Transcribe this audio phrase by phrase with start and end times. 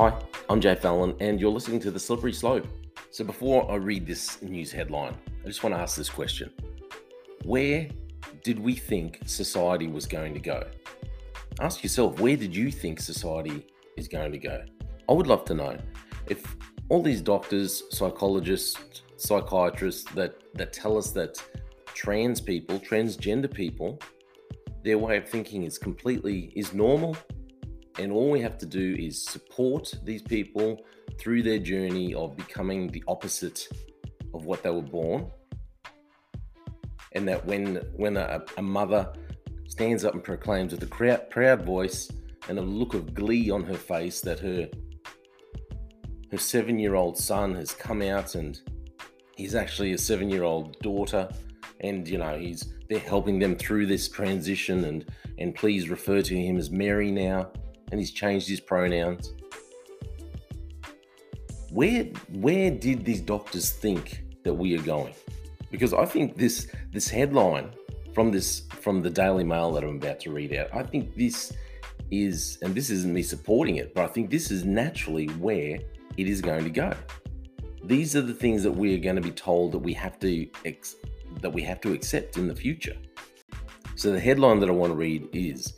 [0.00, 0.16] Hi,
[0.48, 2.68] I'm Jay Fallon, and you're listening to The Slippery Slope.
[3.10, 6.52] So, before I read this news headline, I just want to ask this question
[7.42, 7.88] Where
[8.44, 10.62] did we think society was going to go?
[11.58, 13.66] Ask yourself, where did you think society
[13.96, 14.62] is going to go?
[15.08, 15.76] I would love to know
[16.28, 16.56] if
[16.90, 21.42] all these doctors, psychologists, psychiatrists that, that tell us that
[21.86, 23.98] trans people, transgender people,
[24.84, 27.16] their way of thinking is completely is normal
[27.98, 30.84] and all we have to do is support these people
[31.18, 33.68] through their journey of becoming the opposite
[34.34, 35.30] of what they were born.
[37.12, 39.12] And that when when a, a mother
[39.66, 42.08] stands up and proclaims with a proud, proud voice
[42.48, 44.68] and a look of glee on her face that her
[46.30, 48.60] her seven-year-old son has come out and
[49.36, 51.28] he's actually a seven-year-old daughter
[51.80, 55.06] and you know he's they're helping them through this transition and
[55.38, 57.50] and please refer to him as mary now
[57.90, 59.32] and he's changed his pronouns.
[61.70, 65.14] Where where did these doctors think that we are going?
[65.70, 67.70] Because i think this this headline
[68.14, 71.52] from this from the daily mail that i'm about to read out i think this
[72.10, 75.78] is and this isn't me supporting it but i think this is naturally where
[76.18, 76.92] it is going to go.
[77.84, 80.46] These are the things that we are going to be told that we have to
[80.64, 80.96] ex-
[81.40, 82.96] that we have to accept in the future.
[83.94, 85.74] So the headline that i want to read is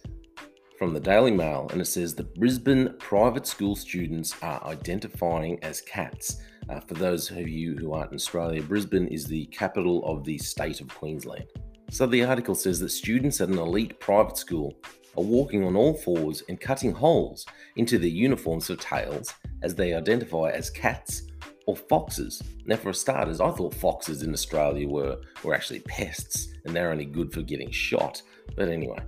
[0.81, 5.83] from the Daily Mail, and it says that Brisbane private school students are identifying as
[5.83, 6.39] cats.
[6.70, 10.39] Uh, for those of you who aren't in Australia, Brisbane is the capital of the
[10.39, 11.45] state of Queensland.
[11.91, 14.73] So the article says that students at an elite private school
[15.19, 17.45] are walking on all fours and cutting holes
[17.77, 21.25] into their uniforms for tails as they identify as cats
[21.67, 22.42] or foxes.
[22.64, 27.05] Now, for starters, I thought foxes in Australia were, were actually pests and they're only
[27.05, 28.23] good for getting shot.
[28.56, 29.01] But anyway,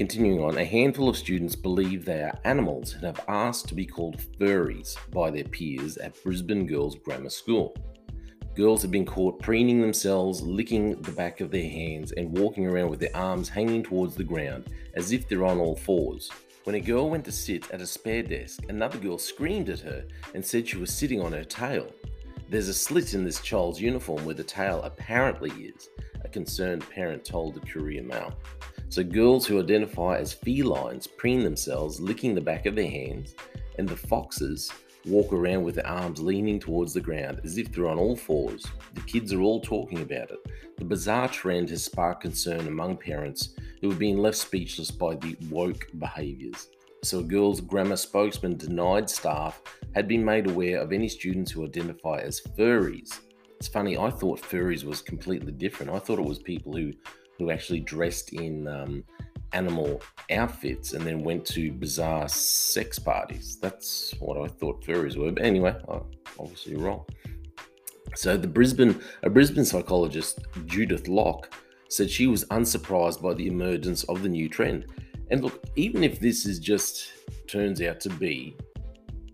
[0.00, 3.84] Continuing on, a handful of students believe they are animals and have asked to be
[3.84, 7.76] called furries by their peers at Brisbane Girls Grammar School.
[8.56, 12.88] Girls have been caught preening themselves, licking the back of their hands, and walking around
[12.88, 16.30] with their arms hanging towards the ground as if they're on all fours.
[16.64, 20.06] When a girl went to sit at a spare desk, another girl screamed at her
[20.32, 21.92] and said she was sitting on her tail.
[22.48, 25.90] There's a slit in this child's uniform where the tail apparently is,
[26.24, 28.32] a concerned parent told the Courier Mail.
[28.90, 33.36] So, girls who identify as felines preen themselves, licking the back of their hands,
[33.78, 34.72] and the foxes
[35.06, 38.66] walk around with their arms leaning towards the ground as if they're on all fours.
[38.94, 40.40] The kids are all talking about it.
[40.76, 43.50] The bizarre trend has sparked concern among parents
[43.80, 46.66] who have been left speechless by the woke behaviours.
[47.04, 49.62] So, a girls' grammar spokesman denied staff
[49.94, 53.20] had been made aware of any students who identify as furries.
[53.56, 55.92] It's funny, I thought furries was completely different.
[55.92, 56.92] I thought it was people who
[57.40, 59.02] who actually dressed in um,
[59.52, 63.58] animal outfits and then went to bizarre sex parties.
[63.60, 65.32] That's what I thought furries were.
[65.32, 66.02] But anyway, I'm
[66.38, 67.04] obviously wrong.
[68.14, 71.52] So the Brisbane, a Brisbane psychologist, Judith Locke,
[71.88, 74.86] said she was unsurprised by the emergence of the new trend.
[75.30, 77.12] And look, even if this is just
[77.46, 78.56] turns out to be,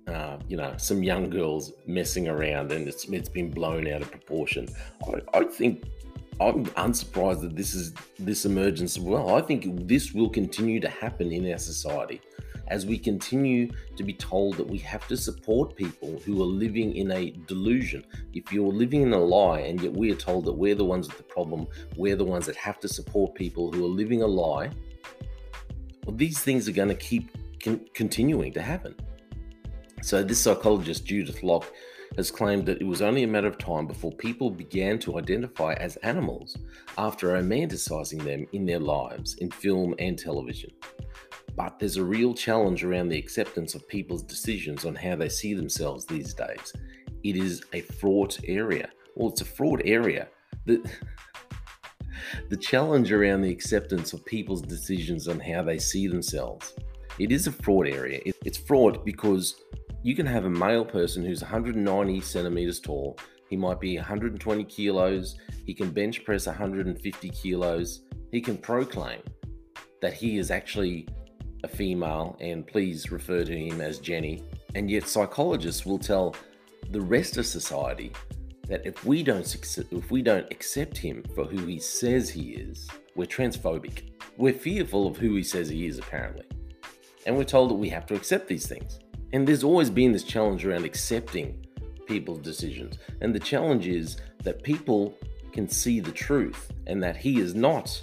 [0.08, 4.10] uh, you know, some young girls messing around and it's it's been blown out of
[4.10, 4.68] proportion,
[5.06, 5.84] I, I think
[6.40, 9.34] I'm unsurprised that this is this emergence well.
[9.34, 12.20] I think this will continue to happen in our society
[12.68, 16.96] as we continue to be told that we have to support people who are living
[16.96, 18.04] in a delusion.
[18.34, 21.08] If you're living in a lie and yet we are told that we're the ones
[21.08, 24.26] with the problem, we're the ones that have to support people who are living a
[24.26, 24.70] lie,
[26.04, 27.30] well, these things are going to keep
[27.62, 28.94] con- continuing to happen.
[30.02, 31.72] So, this psychologist, Judith Locke,
[32.16, 35.74] has claimed that it was only a matter of time before people began to identify
[35.74, 36.56] as animals
[36.96, 40.70] after romanticizing them in their lives in film and television.
[41.54, 45.54] But there's a real challenge around the acceptance of people's decisions on how they see
[45.54, 46.72] themselves these days.
[47.22, 48.90] It is a fraught area.
[49.14, 50.28] Well, it's a fraught area.
[50.66, 50.88] The,
[52.50, 56.74] the challenge around the acceptance of people's decisions on how they see themselves.
[57.18, 58.20] It is a fraught area.
[58.44, 59.56] It's fraught because
[60.06, 63.18] you can have a male person who's 190 centimeters tall.
[63.50, 65.34] He might be 120 kilos.
[65.64, 68.02] He can bench press 150 kilos.
[68.30, 69.20] He can proclaim
[70.00, 71.08] that he is actually
[71.64, 74.44] a female and please refer to him as Jenny.
[74.76, 76.36] And yet, psychologists will tell
[76.90, 78.12] the rest of society
[78.68, 79.56] that if we don't
[79.90, 84.10] if we don't accept him for who he says he is, we're transphobic.
[84.36, 86.46] We're fearful of who he says he is, apparently.
[87.26, 89.00] And we're told that we have to accept these things.
[89.32, 91.66] And there's always been this challenge around accepting
[92.06, 92.98] people's decisions.
[93.20, 95.18] And the challenge is that people
[95.52, 98.02] can see the truth and that he is not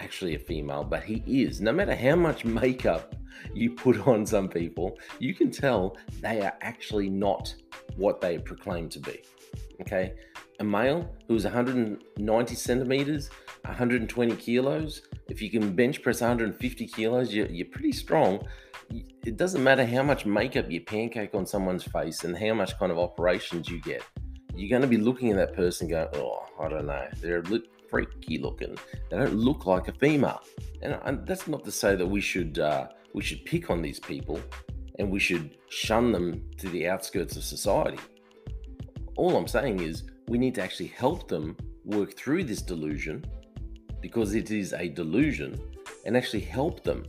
[0.00, 1.60] actually a female, but he is.
[1.60, 3.14] No matter how much makeup
[3.54, 7.54] you put on some people, you can tell they are actually not
[7.96, 9.22] what they proclaim to be.
[9.80, 10.14] Okay.
[10.60, 13.30] A male who's 190 centimeters,
[13.64, 18.46] 120 kilos, if you can bench press 150 kilos, you're, you're pretty strong.
[18.90, 22.92] It doesn't matter how much makeup you pancake on someone's face and how much kind
[22.92, 24.02] of operations you get.
[24.54, 27.06] You're going to be looking at that person going, oh, I don't know.
[27.20, 28.76] They're a little freaky looking.
[29.10, 30.40] They don't look like a female.
[30.82, 34.00] And, and that's not to say that we should uh, we should pick on these
[34.00, 34.40] people
[34.98, 37.98] and we should shun them to the outskirts of society.
[39.16, 43.24] All I'm saying is we need to actually help them work through this delusion
[44.00, 45.60] because it is a delusion
[46.06, 47.04] and actually help them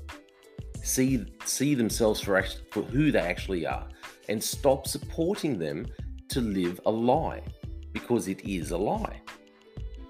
[0.83, 3.87] see see themselves for, for who they actually are
[4.29, 5.87] and stop supporting them
[6.29, 7.41] to live a lie
[7.93, 9.21] because it is a lie.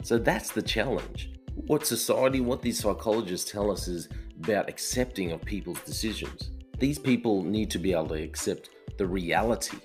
[0.03, 1.31] So that's the challenge.
[1.67, 4.09] What society, what these psychologists tell us is
[4.41, 6.51] about accepting of people's decisions.
[6.79, 9.77] These people need to be able to accept the reality.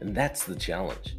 [0.00, 1.16] And that's the challenge.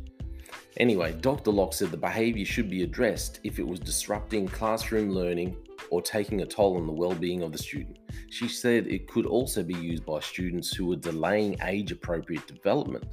[0.77, 1.51] Anyway, Dr.
[1.51, 5.55] Locke said the behavior should be addressed if it was disrupting classroom learning
[5.89, 7.99] or taking a toll on the well being of the student.
[8.33, 13.05] She said it could also be used by students who were delaying age appropriate development.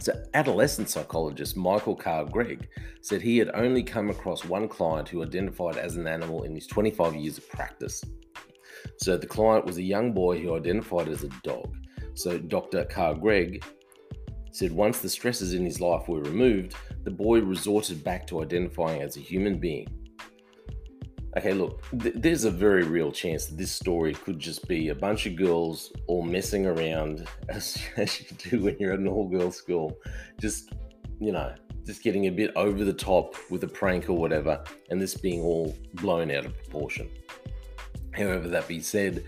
[0.00, 2.68] So, adolescent psychologist Michael Carr Gregg
[3.00, 6.66] said he had only come across one client who identified as an animal in his
[6.66, 8.04] 25 years of practice.
[8.98, 11.74] So, the client was a young boy who identified as a dog.
[12.12, 12.84] So, Dr.
[12.84, 13.64] Carr Gregg
[14.52, 16.74] said once the stresses in his life were removed,
[17.04, 19.99] the boy resorted back to identifying as a human being.
[21.36, 24.94] Okay, look, th- there's a very real chance that this story could just be a
[24.94, 29.28] bunch of girls all messing around as, as you do when you're at an all
[29.28, 29.96] girls school,
[30.40, 30.72] just,
[31.20, 31.54] you know,
[31.86, 35.40] just getting a bit over the top with a prank or whatever, and this being
[35.40, 37.08] all blown out of proportion.
[38.12, 39.24] However, that be said,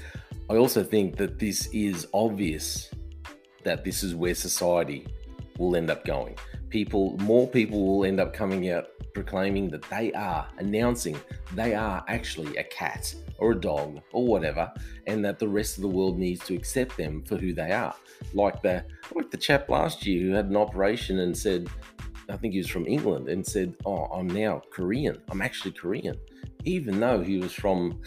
[0.50, 2.90] I also think that this is obvious
[3.62, 5.06] that this is where society
[5.58, 6.36] will end up going.
[6.68, 11.18] People, more people will end up coming out proclaiming that they are announcing
[11.54, 14.72] they are actually a cat or a dog or whatever,
[15.06, 17.94] and that the rest of the world needs to accept them for who they are.
[18.34, 21.68] Like the like the chap last year who had an operation and said,
[22.28, 25.20] I think he was from England, and said, "Oh, I'm now Korean.
[25.30, 26.18] I'm actually Korean."
[26.64, 28.00] even though he was from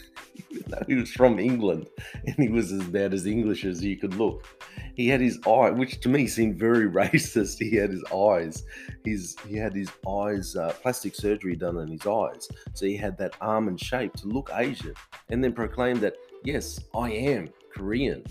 [0.87, 1.87] he was from England
[2.25, 4.47] and he was as bad as English as you could look.
[4.95, 7.59] He had his eye, which to me seemed very racist.
[7.59, 8.63] He had his eyes,
[9.03, 13.17] his he had his eyes uh, plastic surgery done on his eyes, so he had
[13.17, 14.93] that almond shape to look Asian,
[15.29, 18.23] and then proclaimed that yes, I am Korean.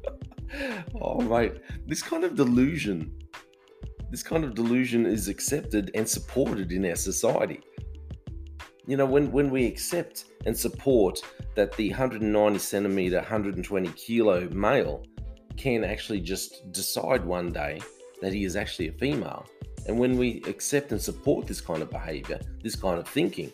[1.00, 1.54] oh mate,
[1.86, 3.12] this kind of delusion,
[4.10, 7.60] this kind of delusion is accepted and supported in our society
[8.86, 11.20] you know, when, when we accept and support
[11.56, 15.04] that the 190 centimeter, 120 kilo male
[15.56, 17.80] can actually just decide one day
[18.20, 19.46] that he is actually a female,
[19.86, 23.52] and when we accept and support this kind of behavior, this kind of thinking,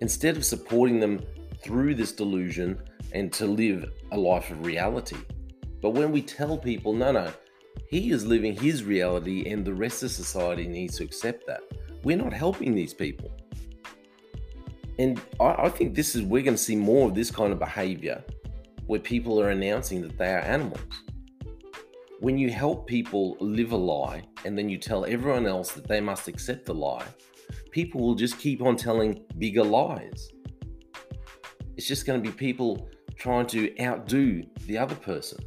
[0.00, 1.20] instead of supporting them
[1.62, 2.80] through this delusion
[3.12, 5.16] and to live a life of reality,
[5.80, 7.32] but when we tell people, no, no,
[7.88, 11.60] he is living his reality and the rest of society needs to accept that,
[12.02, 13.30] we're not helping these people.
[14.98, 17.58] And I, I think this is we're going to see more of this kind of
[17.58, 18.22] behavior
[18.88, 20.80] where people are announcing that they are animals.
[22.20, 26.00] When you help people live a lie and then you tell everyone else that they
[26.00, 27.06] must accept the lie,
[27.70, 30.30] people will just keep on telling bigger lies.
[31.76, 35.38] It's just going to be people trying to outdo the other person.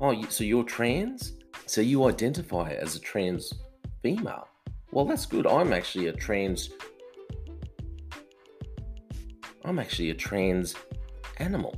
[0.00, 1.34] Oh, so you're trans?
[1.66, 3.54] So you identify as a trans
[4.02, 4.48] female?
[4.90, 5.46] Well, that's good.
[5.46, 6.70] I'm actually a trans
[9.64, 10.74] I'm actually a trans
[11.36, 11.74] animal.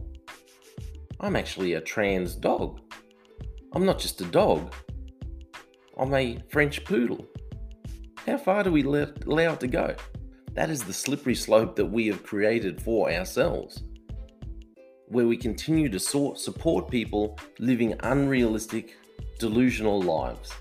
[1.24, 2.80] I'm actually a trans dog.
[3.74, 4.74] I'm not just a dog.
[5.96, 7.24] I'm a French poodle.
[8.26, 9.94] How far do we let, allow it to go?
[10.54, 13.84] That is the slippery slope that we have created for ourselves,
[15.06, 18.96] where we continue to sort, support people living unrealistic,
[19.38, 20.52] delusional lives.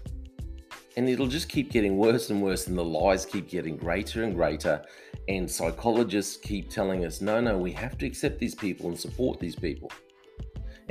[0.96, 4.36] And it'll just keep getting worse and worse, and the lies keep getting greater and
[4.36, 4.86] greater.
[5.28, 9.40] And psychologists keep telling us, no, no, we have to accept these people and support
[9.40, 9.92] these people.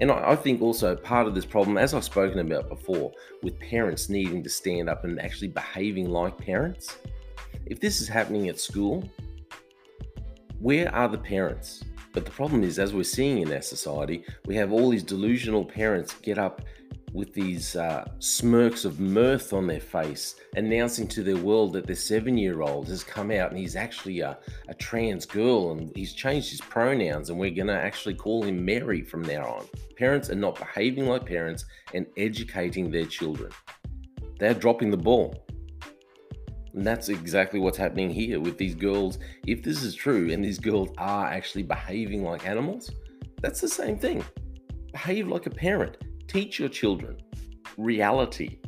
[0.00, 4.08] And I, think also part of this problem, as I've spoken about before, with parents
[4.08, 6.96] needing to stand up and actually behaving like parents.
[7.66, 9.06] If this is happening at school,
[10.58, 11.84] where are the parents?
[12.14, 15.66] But the problem is, as we're seeing in our society, we have all these delusional
[15.66, 16.62] parents get up
[17.12, 21.96] with these uh, smirks of mirth on their face, announcing to their world that their
[21.96, 24.38] seven year old has come out and he's actually a,
[24.68, 28.64] a trans girl and he's changed his pronouns and we're going to actually call him
[28.64, 29.66] Mary from now on.
[29.96, 31.64] Parents are not behaving like parents
[31.94, 33.50] and educating their children.
[34.38, 35.34] They're dropping the ball.
[36.72, 39.18] And that's exactly what's happening here with these girls.
[39.46, 42.92] If this is true and these girls are actually behaving like animals,
[43.42, 44.24] that's the same thing.
[44.92, 45.96] Behave like a parent
[46.30, 47.16] Teach your children
[47.76, 48.60] reality.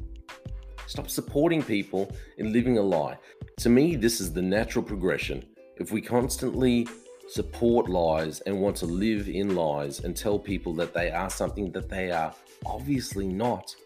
[0.88, 3.16] Stop supporting people in living a lie.
[3.58, 5.44] To me, this is the natural progression.
[5.76, 6.88] If we constantly
[7.28, 11.70] support lies and want to live in lies and tell people that they are something
[11.70, 12.34] that they are
[12.66, 13.76] obviously not,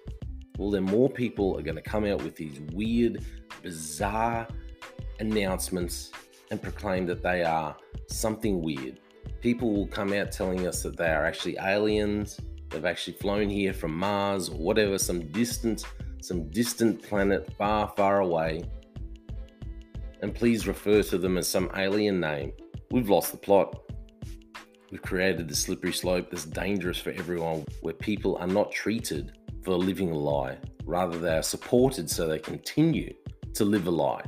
[0.56, 3.22] well, then more people are going to come out with these weird,
[3.62, 4.48] bizarre
[5.20, 6.12] announcements
[6.50, 7.76] and proclaim that they are
[8.08, 9.00] something weird.
[9.42, 13.72] People will come out telling us that they are actually aliens, They've actually flown here
[13.72, 15.84] from Mars or whatever, some distant,
[16.20, 18.64] some distant planet far, far away.
[20.22, 22.52] And please refer to them as some alien name.
[22.90, 23.82] We've lost the plot.
[24.90, 29.74] We've created the slippery slope that's dangerous for everyone, where people are not treated for
[29.74, 30.58] living a lie.
[30.84, 33.12] Rather, they are supported so they continue
[33.54, 34.24] to live a lie.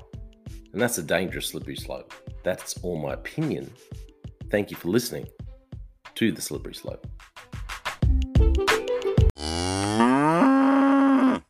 [0.73, 2.13] And that's a dangerous slippery slope.
[2.45, 3.71] That's all my opinion.
[4.51, 5.27] Thank you for listening
[6.15, 7.07] to The Slippery Slope.